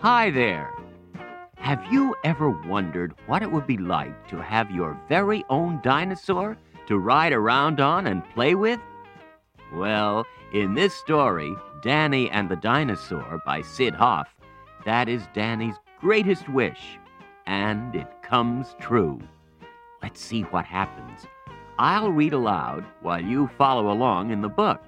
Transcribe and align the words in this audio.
Hi 0.00 0.30
there. 0.30 0.72
Have 1.56 1.84
you 1.92 2.14
ever 2.22 2.50
wondered 2.50 3.14
what 3.26 3.42
it 3.42 3.50
would 3.50 3.66
be 3.66 3.78
like 3.78 4.28
to 4.28 4.40
have 4.40 4.70
your 4.70 4.96
very 5.08 5.44
own 5.50 5.80
dinosaur 5.82 6.56
to 6.86 6.98
ride 7.00 7.32
around 7.32 7.80
on 7.80 8.06
and 8.06 8.22
play 8.30 8.54
with? 8.54 8.78
Well, 9.74 10.24
in 10.52 10.74
this 10.74 10.94
story, 10.94 11.52
Danny 11.82 12.30
and 12.30 12.48
the 12.48 12.54
Dinosaur 12.54 13.42
by 13.44 13.60
Syd 13.62 13.92
Hoff, 13.92 14.28
that 14.84 15.08
is 15.08 15.26
Danny's 15.34 15.74
greatest 15.98 16.48
wish, 16.48 16.96
and 17.46 17.96
it 17.96 18.22
comes 18.22 18.76
true. 18.78 19.20
Let's 20.00 20.20
see 20.20 20.42
what 20.42 20.64
happens. 20.64 21.26
I'll 21.76 22.12
read 22.12 22.34
aloud 22.34 22.84
while 23.02 23.20
you 23.20 23.50
follow 23.58 23.90
along 23.90 24.30
in 24.30 24.42
the 24.42 24.48
book. 24.48 24.80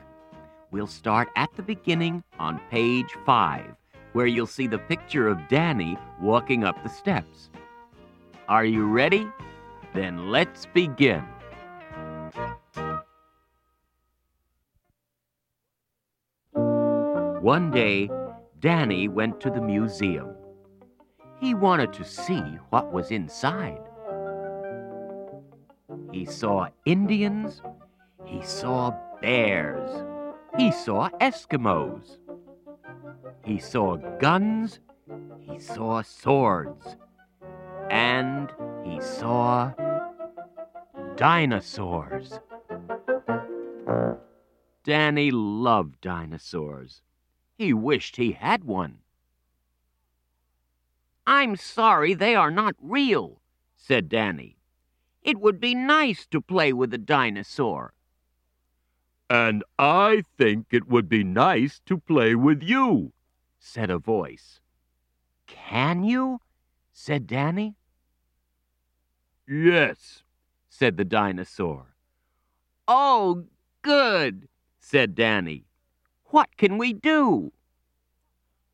We'll 0.70 0.86
start 0.86 1.30
at 1.34 1.52
the 1.56 1.64
beginning 1.64 2.22
on 2.38 2.60
page 2.70 3.16
five 3.26 3.74
where 4.12 4.26
you'll 4.26 4.46
see 4.46 4.66
the 4.66 4.78
picture 4.78 5.28
of 5.28 5.48
Danny 5.48 5.96
walking 6.20 6.64
up 6.64 6.82
the 6.82 6.88
steps. 6.88 7.50
Are 8.48 8.64
you 8.64 8.86
ready? 8.86 9.26
Then 9.94 10.30
let's 10.30 10.66
begin. 10.66 11.24
One 17.40 17.70
day, 17.70 18.10
Danny 18.60 19.08
went 19.08 19.40
to 19.40 19.50
the 19.50 19.62
museum. 19.62 20.34
He 21.40 21.54
wanted 21.54 21.92
to 21.94 22.04
see 22.04 22.42
what 22.68 22.92
was 22.92 23.10
inside. 23.10 23.80
He 26.12 26.26
saw 26.26 26.68
Indians. 26.84 27.62
He 28.26 28.42
saw 28.42 28.92
bears. 29.22 30.04
He 30.58 30.70
saw 30.70 31.08
Eskimos. 31.20 32.18
He 33.44 33.58
saw 33.58 33.96
guns, 34.18 34.80
he 35.40 35.58
saw 35.58 36.02
swords, 36.02 36.96
and 37.90 38.52
he 38.84 39.00
saw 39.00 39.72
dinosaurs. 41.16 42.38
Danny 44.84 45.30
loved 45.30 46.00
dinosaurs. 46.00 47.02
He 47.58 47.72
wished 47.72 48.16
he 48.16 48.32
had 48.32 48.64
one. 48.64 48.98
I'm 51.26 51.56
sorry 51.56 52.14
they 52.14 52.34
are 52.34 52.50
not 52.50 52.74
real, 52.80 53.40
said 53.76 54.08
Danny. 54.08 54.56
It 55.22 55.38
would 55.38 55.60
be 55.60 55.74
nice 55.74 56.26
to 56.26 56.40
play 56.40 56.72
with 56.72 56.94
a 56.94 56.98
dinosaur. 56.98 57.92
And 59.28 59.62
I 59.78 60.24
think 60.38 60.66
it 60.70 60.88
would 60.88 61.08
be 61.08 61.22
nice 61.22 61.80
to 61.86 61.98
play 61.98 62.34
with 62.34 62.62
you, 62.62 63.12
said 63.60 63.90
a 63.90 63.98
voice. 63.98 64.60
Can 65.46 66.02
you? 66.02 66.40
said 66.92 67.26
Danny. 67.26 67.76
Yes, 69.46 70.22
said 70.68 70.96
the 70.96 71.04
dinosaur. 71.04 71.94
Oh, 72.88 73.44
good, 73.82 74.48
said 74.80 75.14
Danny. 75.14 75.66
What 76.26 76.56
can 76.56 76.78
we 76.78 76.92
do? 76.92 77.52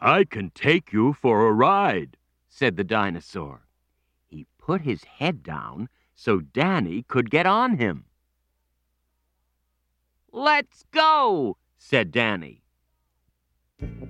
I 0.01 0.25
can 0.25 0.51
take 0.51 0.92
you 0.92 1.12
for 1.12 1.47
a 1.47 1.53
ride, 1.53 2.17
said 2.48 2.77
the 2.77 2.84
dinosaur. 2.84 3.67
He 4.27 4.47
put 4.59 4.83
his 4.83 5.05
head 5.05 5.42
down 5.42 5.89
so 6.14 6.41
Danny 6.41 7.03
could 7.03 7.31
get 7.31 7.47
on 7.47 7.77
him. 7.79 8.05
Let's 10.33 10.84
go, 10.91 11.57
said 11.79 12.11
Danny. 12.11 12.62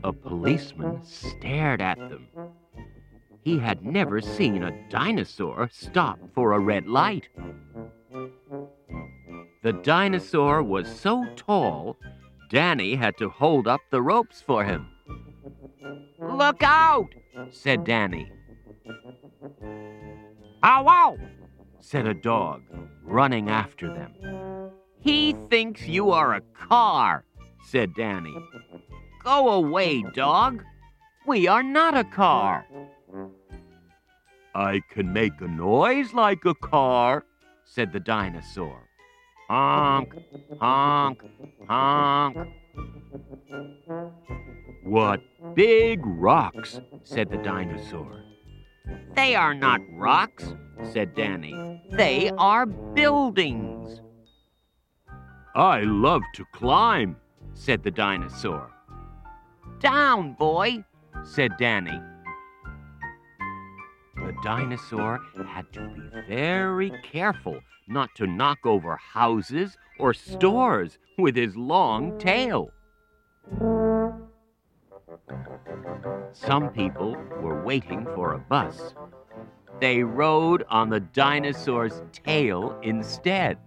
A 0.04 0.12
policeman 0.12 1.02
stared 1.02 1.80
at 1.80 1.98
them. 1.98 2.28
He 3.42 3.58
had 3.58 3.84
never 3.84 4.20
seen 4.20 4.62
a 4.62 4.88
dinosaur 4.88 5.68
stop 5.72 6.18
for 6.34 6.52
a 6.52 6.60
red 6.60 6.86
light. 6.86 7.28
The 9.62 9.72
dinosaur 9.72 10.62
was 10.62 10.88
so 10.88 11.26
tall, 11.34 11.96
Danny 12.50 12.94
had 12.94 13.16
to 13.18 13.28
hold 13.28 13.66
up 13.66 13.80
the 13.90 14.00
ropes 14.00 14.40
for 14.40 14.64
him. 14.64 14.86
Look 16.20 16.62
out, 16.62 17.12
said 17.50 17.82
Danny. 17.84 18.30
Ow, 20.62 20.86
ow, 20.88 21.18
said 21.80 22.06
a 22.06 22.14
dog, 22.14 22.62
running 23.02 23.50
after 23.50 23.92
them. 23.92 24.12
He 25.00 25.34
thinks 25.50 25.86
you 25.86 26.10
are 26.10 26.34
a 26.34 26.40
car, 26.40 27.24
said 27.68 27.94
Danny. 27.96 28.36
Go 29.26 29.48
away, 29.48 30.04
dog. 30.14 30.62
We 31.26 31.48
are 31.48 31.64
not 31.64 31.96
a 31.96 32.04
car. 32.04 32.64
I 34.54 34.80
can 34.88 35.12
make 35.12 35.32
a 35.40 35.48
noise 35.48 36.12
like 36.12 36.44
a 36.44 36.54
car, 36.54 37.24
said 37.64 37.92
the 37.92 37.98
dinosaur. 37.98 38.88
Honk, 39.48 40.14
honk, 40.60 41.22
honk. 41.66 42.36
What 44.84 45.20
big 45.56 45.98
rocks, 46.04 46.80
said 47.02 47.28
the 47.28 47.38
dinosaur. 47.38 48.22
They 49.16 49.34
are 49.34 49.54
not 49.54 49.80
rocks, 49.90 50.54
said 50.92 51.16
Danny. 51.16 51.80
They 51.90 52.30
are 52.38 52.64
buildings. 52.64 54.00
I 55.56 55.80
love 55.80 56.22
to 56.34 56.44
climb, 56.52 57.16
said 57.54 57.82
the 57.82 57.90
dinosaur. 57.90 58.70
Down, 59.80 60.32
boy, 60.34 60.84
said 61.22 61.52
Danny. 61.58 62.00
The 64.16 64.34
dinosaur 64.42 65.20
had 65.46 65.70
to 65.74 65.80
be 65.80 66.20
very 66.26 66.90
careful 67.02 67.60
not 67.86 68.14
to 68.16 68.26
knock 68.26 68.58
over 68.64 68.96
houses 68.96 69.76
or 69.98 70.14
stores 70.14 70.98
with 71.18 71.36
his 71.36 71.56
long 71.56 72.18
tail. 72.18 72.70
Some 76.32 76.70
people 76.70 77.16
were 77.40 77.62
waiting 77.62 78.06
for 78.14 78.32
a 78.34 78.38
bus. 78.38 78.94
They 79.80 80.02
rode 80.02 80.64
on 80.70 80.88
the 80.88 81.00
dinosaur's 81.00 82.02
tail 82.12 82.78
instead. 82.82 83.58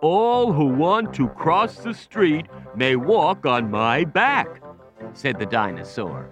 All 0.00 0.52
who 0.52 0.66
want 0.66 1.14
to 1.14 1.28
cross 1.28 1.76
the 1.78 1.94
street 1.94 2.46
may 2.74 2.96
walk 2.96 3.46
on 3.46 3.70
my 3.70 4.04
back, 4.04 4.62
said 5.12 5.38
the 5.38 5.46
dinosaur. 5.46 6.30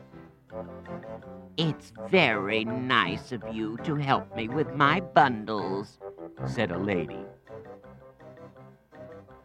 It's 1.56 1.92
very 2.08 2.64
nice 2.64 3.32
of 3.32 3.42
you 3.52 3.76
to 3.84 3.96
help 3.96 4.34
me 4.34 4.48
with 4.48 4.74
my 4.74 5.00
bundles, 5.00 5.98
said 6.46 6.70
a 6.70 6.78
lady. 6.78 7.24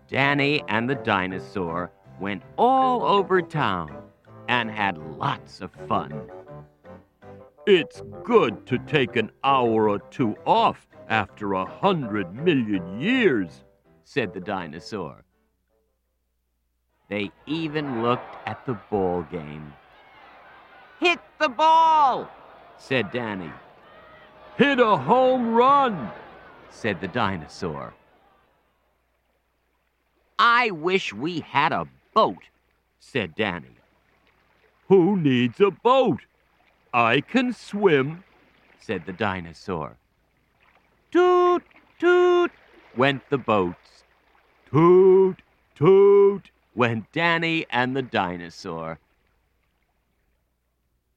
Danny 0.08 0.64
and 0.70 0.90
the 0.90 0.96
dinosaur 0.96 1.92
went 2.20 2.44
all 2.58 3.04
over 3.04 3.42
town 3.42 4.04
and 4.48 4.72
had 4.72 4.98
lots 5.18 5.60
of 5.60 5.72
fun. 5.90 6.30
It's 7.66 8.02
good 8.24 8.66
to 8.68 8.78
take 8.78 9.16
an 9.18 9.32
hour 9.44 9.90
or 9.90 10.00
two 10.00 10.36
off 10.46 10.88
after 11.10 11.54
a 11.54 11.66
hundred 11.66 12.34
million 12.34 13.00
years, 13.02 13.66
said 14.06 14.34
the 14.34 14.40
dinosaur. 14.40 15.25
They 17.08 17.32
even 17.46 18.02
looked 18.02 18.36
at 18.48 18.66
the 18.66 18.74
ball 18.90 19.24
game. 19.32 19.74
Hit 21.00 21.20
the 21.40 21.50
ball, 21.50 22.30
said 22.78 23.12
Danny. 23.12 23.52
Hit 24.58 24.80
a 24.80 24.98
home 24.98 25.54
run, 25.54 26.12
said 26.70 27.02
the 27.02 27.08
dinosaur. 27.08 27.94
I 30.40 30.72
wish 30.72 31.14
we 31.14 31.42
had 31.42 31.72
a 31.72 31.88
boat, 32.14 32.44
said 33.00 33.36
Danny. 33.36 33.78
Who 34.88 35.18
needs 35.18 35.60
a 35.62 35.72
boat? 35.72 36.22
I 36.94 37.22
can 37.22 37.54
swim, 37.54 38.24
said 38.80 39.06
the 39.06 39.14
dinosaur. 39.14 39.98
Toot, 41.12 41.64
toot, 42.00 42.52
went 42.96 43.30
the 43.30 43.38
boats. 43.38 44.04
Toot, 44.72 45.42
toot, 45.76 46.52
went 46.76 47.12
Danny 47.12 47.66
and 47.72 47.96
the 47.96 48.02
dinosaur. 48.02 49.00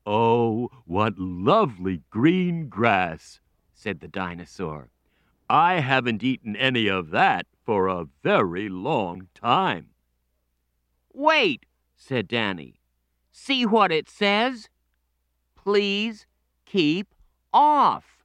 Oh, 0.07 0.71
what 0.87 1.19
lovely 1.19 2.03
green 2.09 2.69
grass, 2.69 3.41
said 3.75 4.01
the 4.01 4.09
dinosaur. 4.09 4.89
I 5.51 5.81
haven't 5.81 6.23
eaten 6.23 6.57
any 6.57 6.89
of 6.89 7.11
that 7.11 7.47
for 7.65 7.89
a 7.89 8.07
very 8.23 8.69
long 8.69 9.29
time. 9.35 9.89
Wait, 11.13 11.67
said 11.97 12.29
Danny. 12.29 12.81
See 13.33 13.67
what 13.67 13.93
it 13.93 14.09
says? 14.09 14.69
Please 15.55 16.27
keep 16.65 17.15
off. 17.53 18.25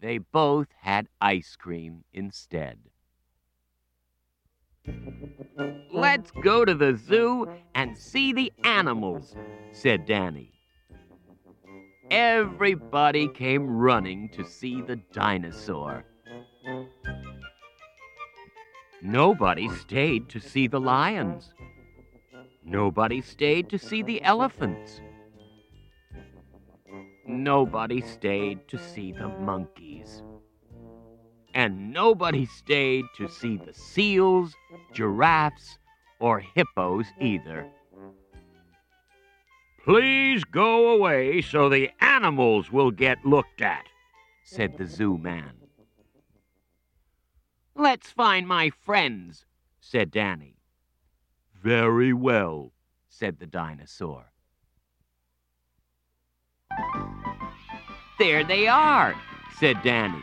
They 0.00 0.18
both 0.18 0.68
had 0.80 1.08
ice 1.20 1.56
cream 1.56 2.04
instead. 2.12 2.89
Let's 5.92 6.30
go 6.42 6.64
to 6.64 6.74
the 6.74 6.96
zoo 6.96 7.46
and 7.74 7.96
see 7.96 8.32
the 8.32 8.52
animals, 8.64 9.34
said 9.72 10.06
Danny. 10.06 10.52
Everybody 12.10 13.28
came 13.28 13.68
running 13.68 14.30
to 14.30 14.44
see 14.44 14.82
the 14.82 14.96
dinosaur. 15.12 16.04
Nobody 19.02 19.68
stayed 19.68 20.28
to 20.30 20.40
see 20.40 20.66
the 20.66 20.80
lions. 20.80 21.54
Nobody 22.64 23.20
stayed 23.20 23.68
to 23.70 23.78
see 23.78 24.02
the 24.02 24.22
elephants. 24.22 25.00
Nobody 27.26 28.00
stayed 28.00 28.66
to 28.68 28.78
see 28.78 29.12
the 29.12 29.28
monkeys. 29.28 30.22
And 31.54 31.92
nobody 31.92 32.44
stayed 32.46 33.04
to 33.16 33.28
see 33.28 33.56
the 33.56 33.72
seals, 33.72 34.54
giraffes, 34.92 35.78
or 36.18 36.40
hippos 36.40 37.06
either. 37.20 37.66
Please 39.84 40.44
go 40.44 40.90
away 40.90 41.40
so 41.40 41.68
the 41.68 41.90
animals 42.00 42.70
will 42.70 42.90
get 42.90 43.24
looked 43.24 43.62
at, 43.62 43.86
said 44.44 44.76
the 44.76 44.86
zoo 44.86 45.16
man. 45.16 45.52
Let's 47.74 48.10
find 48.10 48.46
my 48.46 48.70
friends, 48.70 49.46
said 49.80 50.10
Danny. 50.10 50.56
Very 51.62 52.12
well, 52.12 52.72
said 53.08 53.38
the 53.38 53.46
dinosaur. 53.46 54.32
There 58.18 58.44
they 58.44 58.68
are, 58.68 59.14
said 59.58 59.82
Danny. 59.82 60.22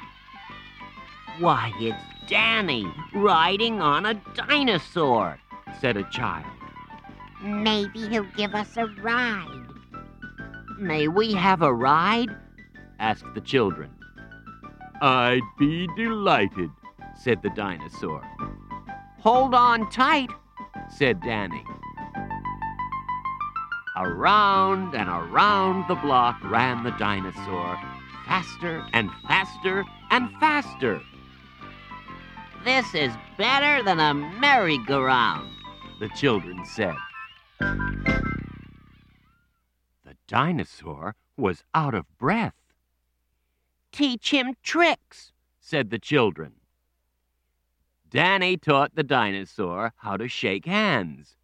Why, 1.40 1.72
it's 1.80 2.17
Danny 2.27 2.85
riding 3.13 3.81
on 3.81 4.06
a 4.06 4.13
dinosaur, 4.35 5.39
said 5.79 5.95
a 5.95 6.03
child. 6.03 6.45
Maybe 7.41 8.07
he'll 8.07 8.27
give 8.35 8.53
us 8.53 8.75
a 8.75 8.88
ride. 9.01 9.68
May 10.77 11.07
we 11.07 11.33
have 11.33 11.62
a 11.62 11.74
ride? 11.74 12.35
asked 13.00 13.33
the 13.33 13.41
children. 13.41 13.89
I'd 15.01 15.41
be 15.57 15.88
delighted, 15.95 16.69
said 17.15 17.41
the 17.41 17.50
dinosaur. 17.51 18.21
Hold 19.19 19.53
on 19.53 19.89
tight, 19.89 20.31
said 20.89 21.21
Danny. 21.21 21.63
Around 23.95 24.95
and 24.95 25.09
around 25.09 25.88
the 25.88 25.95
block 25.95 26.44
ran 26.44 26.83
the 26.83 26.91
dinosaur, 26.91 27.79
faster 28.25 28.85
and 28.94 29.09
faster 29.27 29.85
and 30.12 30.29
faster. 30.39 31.01
This 32.68 32.94
is 32.94 33.16
better 33.38 33.81
than 33.81 34.02
a 34.02 34.14
merry-go-round, 34.14 35.50
the 36.02 36.10
children 36.10 36.66
said. 36.66 36.98
The 37.62 38.58
dinosaur 40.28 41.16
was 41.38 41.64
out 41.74 41.94
of 41.94 42.06
breath. 42.18 42.58
Teach 43.94 44.31
him 44.31 44.54
tricks, 44.64 45.31
said 45.62 45.92
the 45.92 45.98
children. 45.98 46.56
Danny 48.10 48.58
taught 48.58 48.96
the 48.96 49.04
dinosaur 49.04 49.94
how 49.96 50.18
to 50.18 50.28
shake 50.28 50.66
hands. 50.66 51.38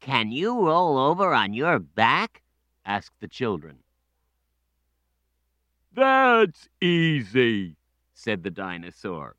Can 0.00 0.32
you 0.32 0.66
roll 0.66 0.96
over 0.96 1.34
on 1.34 1.52
your 1.52 1.78
back? 1.78 2.42
asked 2.82 3.20
the 3.20 3.28
children. 3.28 3.80
That's 5.92 6.70
easy, 6.80 7.76
said 8.14 8.42
the 8.42 8.50
dinosaur. 8.50 9.36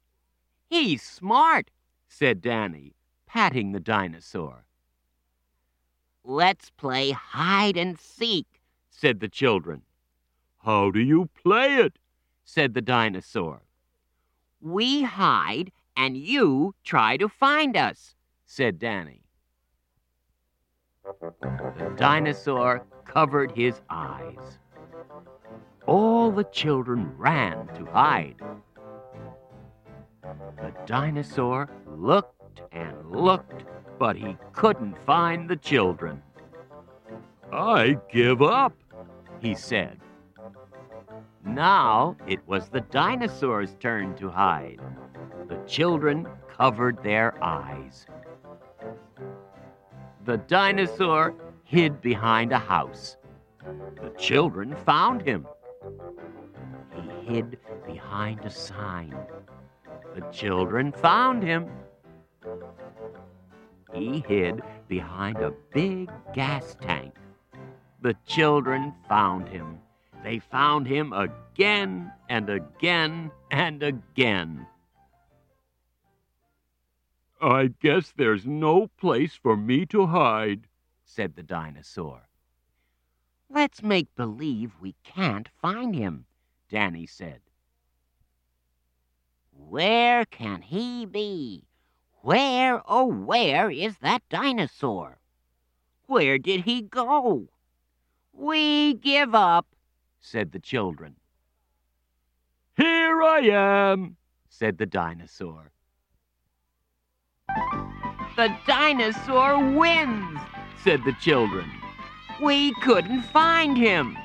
He's 0.70 1.02
smart, 1.02 1.72
said 2.10 2.42
Danny, 2.42 2.96
patting 3.26 3.72
the 3.72 3.80
dinosaur. 3.80 4.66
Let's 6.24 6.70
play 6.72 7.12
hide 7.12 7.78
and 7.78 7.98
seek, 7.98 8.62
said 8.90 9.22
the 9.22 9.30
children. 9.30 9.84
How 10.60 10.92
do 10.92 11.00
you 11.00 11.30
play 11.42 11.76
it? 11.76 12.00
said 12.44 12.74
the 12.74 12.82
dinosaur. 12.82 13.62
We 14.60 15.04
hide 15.04 15.72
and 15.96 16.18
you 16.18 16.76
try 16.84 17.16
to 17.18 17.30
find 17.30 17.78
us, 17.78 18.16
said 18.46 18.78
Danny. 18.78 19.24
The 21.22 21.94
dinosaur 21.96 22.86
covered 23.06 23.52
his 23.54 23.82
eyes. 23.90 24.60
All 25.86 26.32
the 26.32 26.44
children 26.44 27.18
ran 27.18 27.68
to 27.76 27.86
hide. 27.86 28.36
The 30.58 30.74
dinosaur 30.86 31.70
looked 31.86 32.62
and 32.72 33.12
looked, 33.12 33.64
but 34.00 34.16
he 34.16 34.36
couldn't 34.54 34.98
find 35.06 35.50
the 35.50 35.56
children. 35.56 36.22
I 37.52 37.98
give 38.12 38.42
up, 38.42 38.74
he 39.40 39.54
said. 39.54 40.00
Now 41.46 42.16
it 42.28 42.46
was 42.48 42.70
the 42.70 42.82
dinosaur's 42.82 43.76
turn 43.80 44.16
to 44.16 44.30
hide. 44.30 44.80
The 45.48 45.58
children 45.66 46.28
covered 46.50 47.02
their 47.04 47.42
eyes. 47.44 48.06
The 50.26 50.38
dinosaur 50.38 51.34
hid 51.64 52.02
behind 52.02 52.52
a 52.52 52.60
house. 52.60 53.18
The 54.02 54.10
children 54.18 54.76
found 54.76 55.22
him. 55.22 55.48
He 56.94 57.34
hid 57.34 57.58
behind 57.86 58.44
a 58.44 58.50
sign. 58.50 59.16
The 60.18 60.32
children 60.32 60.92
found 60.94 61.44
him. 61.44 61.70
He 63.94 64.24
hid 64.28 64.64
behind 64.88 65.38
a 65.38 65.54
big 65.72 66.10
gas 66.34 66.76
tank. 66.82 67.14
The 68.02 68.16
children 68.26 68.96
found 69.08 69.48
him. 69.48 69.78
They 70.24 70.40
found 70.40 70.88
him 70.88 71.14
again 71.14 72.12
and 72.30 72.50
again 72.50 73.30
and 73.52 73.84
again. 73.84 74.66
I 77.40 77.68
guess 77.80 78.12
there's 78.18 78.48
no 78.48 78.88
place 78.88 79.36
for 79.36 79.56
me 79.56 79.86
to 79.86 80.08
hide, 80.08 80.66
said 81.06 81.36
the 81.36 81.44
dinosaur. 81.44 82.28
Let's 83.52 83.84
make 83.84 84.16
believe 84.16 84.72
we 84.82 84.96
can't 85.04 85.48
find 85.62 85.94
him, 85.94 86.26
Danny 86.70 87.06
said. 87.06 87.42
Where 89.58 90.26
can 90.26 90.62
he 90.62 91.06
be? 91.06 91.64
Where, 92.22 92.82
oh, 92.88 93.06
where 93.06 93.70
is 93.70 93.98
that 94.00 94.22
dinosaur? 94.30 95.18
Where 96.06 96.38
did 96.38 96.62
he 96.62 96.82
go? 96.82 97.50
We 98.34 98.94
give 98.94 99.34
up, 99.34 99.66
said 100.20 100.52
the 100.52 100.60
children. 100.60 101.16
Here 102.78 103.24
I 103.24 103.40
am, 103.40 104.16
said 104.50 104.78
the 104.78 104.86
dinosaur. 104.86 105.72
The 108.36 108.56
dinosaur 108.68 109.58
wins, 109.74 110.40
said 110.84 111.04
the 111.04 111.16
children. 111.20 111.70
We 112.42 112.74
couldn't 112.82 113.24
find 113.24 113.76
him. 113.76 114.18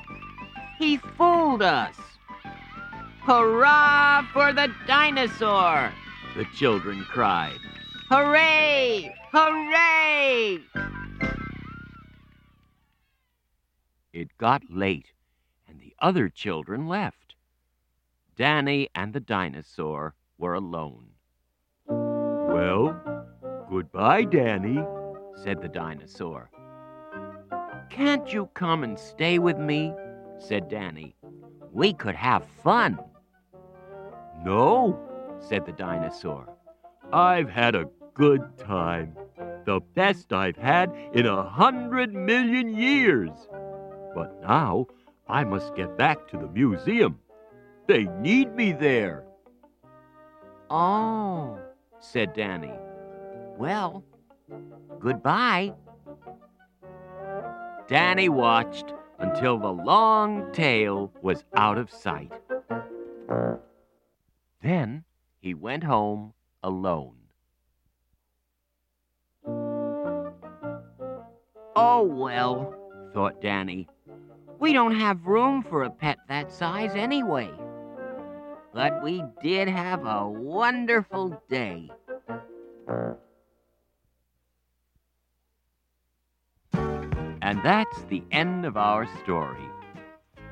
He 0.77 0.97
fooled 0.97 1.63
us. 1.63 1.97
Hurrah 3.25 4.27
for 4.33 4.51
the 4.51 4.69
dinosaur, 4.85 5.93
the 6.35 6.43
children 6.53 7.05
cried. 7.05 7.57
Hooray! 8.09 9.15
Hooray! 9.31 10.59
It 14.11 14.37
got 14.37 14.63
late, 14.69 15.13
and 15.69 15.79
the 15.79 15.95
other 15.99 16.27
children 16.27 16.89
left. 16.89 17.35
Danny 18.35 18.89
and 18.93 19.13
the 19.13 19.21
dinosaur 19.21 20.15
were 20.37 20.55
alone. 20.55 21.05
Well, 21.87 22.99
goodbye, 23.69 24.25
Danny, 24.25 24.83
said 25.41 25.61
the 25.61 25.69
dinosaur. 25.69 26.49
Can't 27.89 28.33
you 28.33 28.47
come 28.53 28.83
and 28.83 28.99
stay 28.99 29.39
with 29.39 29.57
me? 29.57 29.93
said 30.39 30.67
Danny. 30.67 31.15
We 31.71 31.93
could 31.93 32.15
have 32.15 32.45
fun. 32.61 32.99
No, 34.43 34.99
said 35.39 35.65
the 35.65 35.71
dinosaur. 35.71 36.49
I've 37.11 37.49
had 37.49 37.75
a 37.75 37.89
good 38.13 38.57
time. 38.57 39.15
The 39.65 39.79
best 39.95 40.33
I've 40.33 40.57
had 40.57 40.93
in 41.13 41.25
a 41.25 41.43
hundred 41.43 42.13
million 42.13 42.75
years. 42.75 43.31
But 44.13 44.41
now 44.41 44.87
I 45.27 45.43
must 45.43 45.75
get 45.75 45.97
back 45.97 46.27
to 46.29 46.37
the 46.37 46.47
museum. 46.47 47.19
They 47.87 48.05
need 48.19 48.53
me 48.55 48.73
there. 48.73 49.23
Oh, 50.69 51.57
said 51.99 52.33
Danny. 52.33 52.73
Well, 53.57 54.03
goodbye. 54.99 55.73
Danny 57.87 58.27
watched 58.29 58.93
until 59.19 59.57
the 59.57 59.71
long 59.71 60.51
tail 60.51 61.13
was 61.21 61.43
out 61.55 61.77
of 61.77 61.89
sight. 61.89 62.31
Then 64.63 65.03
he 65.41 65.53
went 65.53 65.83
home 65.83 66.33
alone. 66.63 67.17
Oh, 71.75 72.03
well, 72.03 72.73
thought 73.13 73.41
Danny. 73.41 73.89
We 74.59 74.71
don't 74.71 74.95
have 74.95 75.27
room 75.27 75.63
for 75.63 75.83
a 75.83 75.89
pet 75.89 76.19
that 76.29 76.49
size 76.49 76.95
anyway. 76.95 77.51
But 78.73 79.03
we 79.03 79.21
did 79.41 79.67
have 79.67 80.05
a 80.05 80.29
wonderful 80.29 81.41
day. 81.49 81.91
And 87.41 87.61
that's 87.61 88.03
the 88.05 88.23
end 88.31 88.65
of 88.65 88.77
our 88.77 89.05
story. 89.23 89.67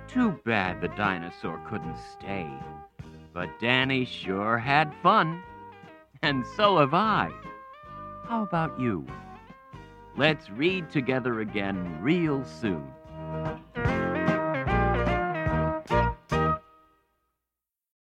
Too 0.10 0.38
bad 0.44 0.82
the 0.82 0.90
dinosaur 0.90 1.62
couldn't 1.70 1.98
stay. 2.20 2.50
But 3.34 3.60
Danny 3.60 4.06
sure 4.06 4.58
had 4.58 4.94
fun. 5.02 5.42
And 6.22 6.46
so 6.56 6.80
have 6.80 6.94
I. 6.94 7.32
How 8.28 8.44
about 8.44 8.80
you? 8.80 9.06
Let's 10.18 10.50
read 10.50 10.90
together 10.90 11.40
again 11.40 12.02
real 12.02 12.44
soon. 12.44 12.86